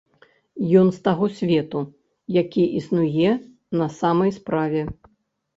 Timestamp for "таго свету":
1.07-1.79